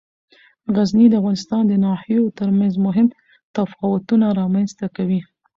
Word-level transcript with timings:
غزني 0.75 1.05
د 1.09 1.13
افغانستان 1.21 1.61
د 1.67 1.73
ناحیو 1.85 2.33
ترمنځ 2.39 2.73
مهم 2.85 3.07
تفاوتونه 3.55 4.25
رامنځ 4.39 4.69
ته 4.79 4.85
کوي. 4.95 5.21